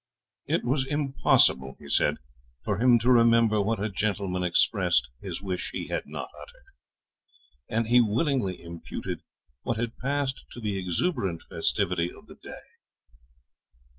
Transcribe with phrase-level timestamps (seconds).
[0.47, 2.17] 'It was impossible,' he said,
[2.65, 6.75] 'for him to remember what a gentleman expressed his wish he had not uttered;
[7.69, 9.21] and he willingly imputed
[9.61, 12.77] what had passed to the exuberant festivity of the day.'